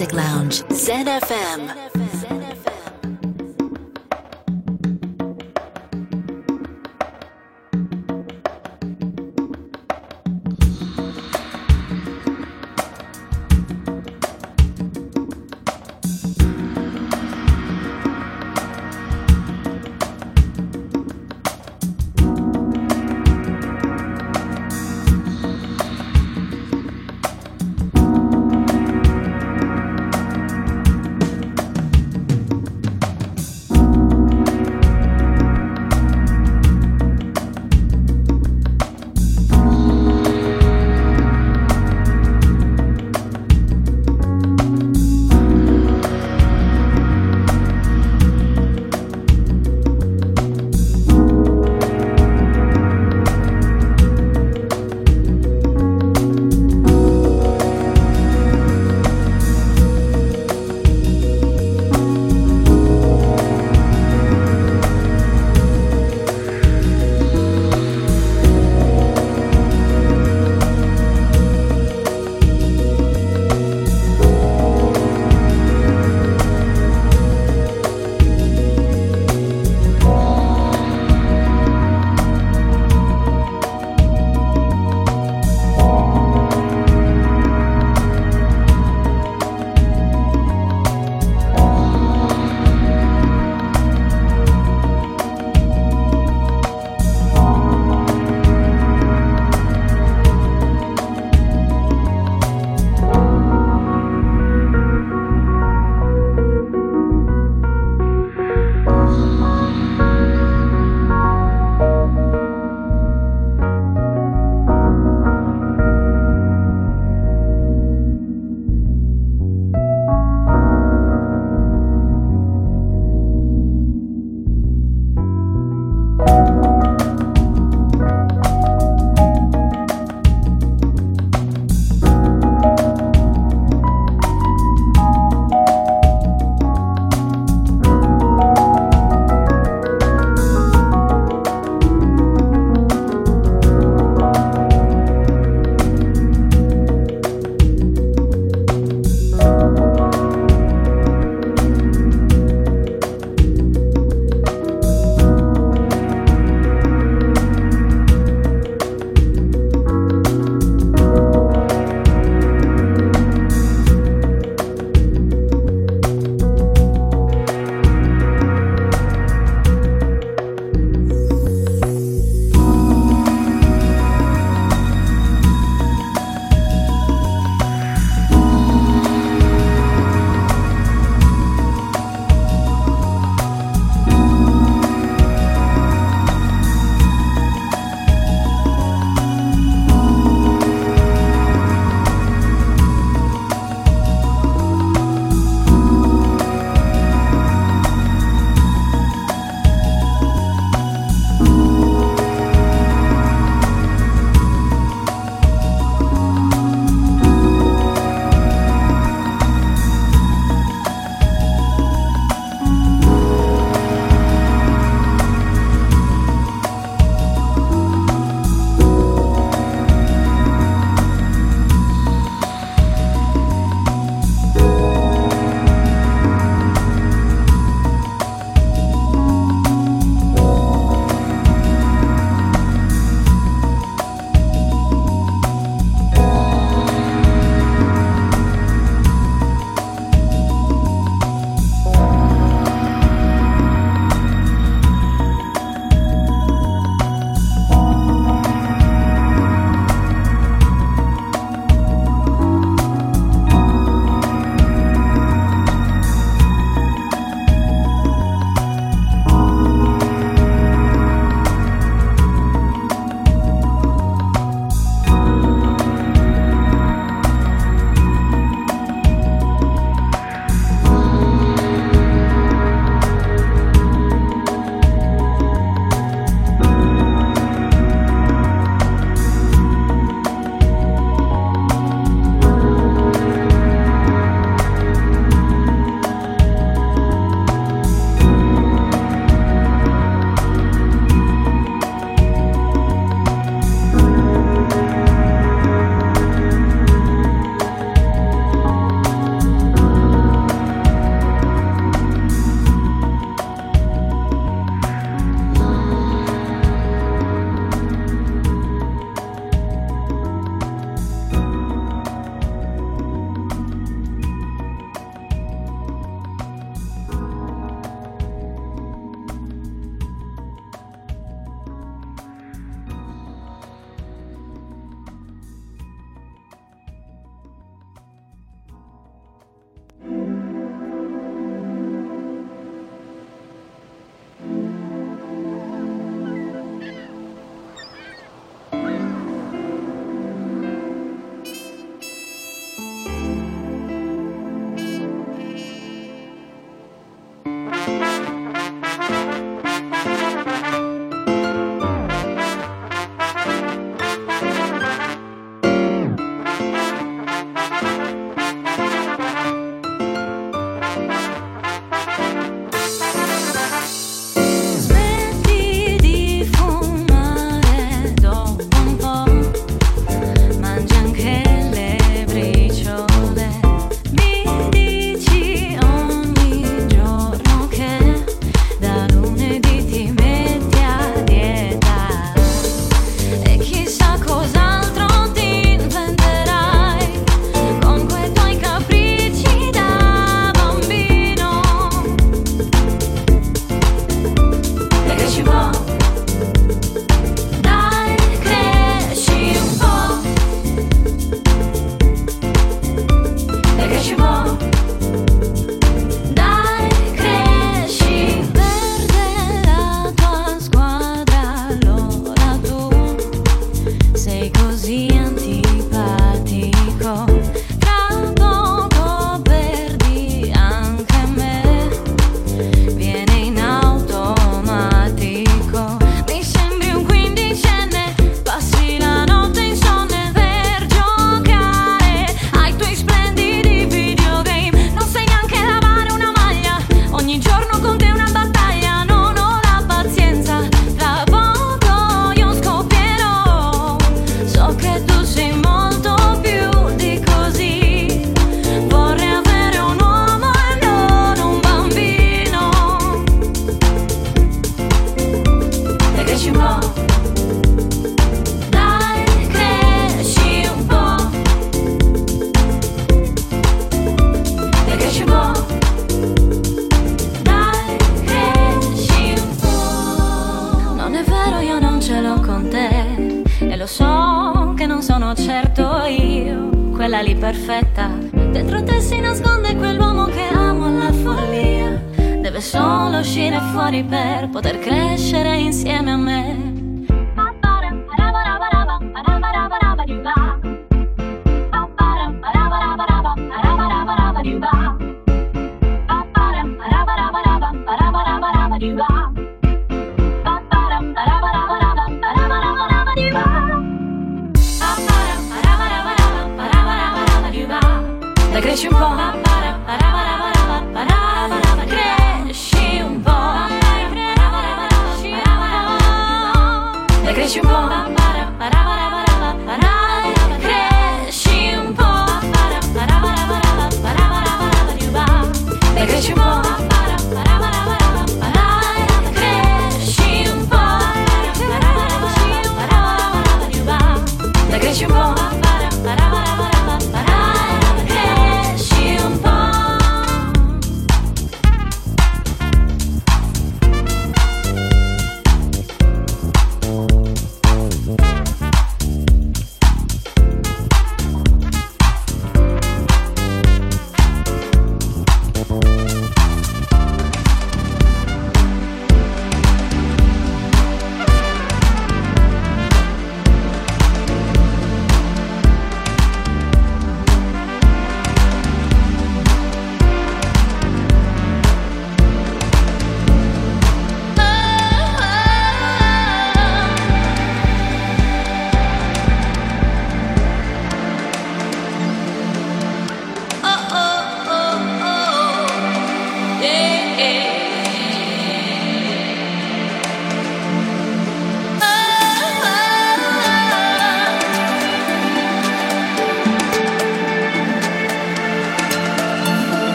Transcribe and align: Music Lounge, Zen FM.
Music 0.00 0.14
Lounge, 0.14 0.64
Zen 0.72 1.06
FM. 1.06 2.09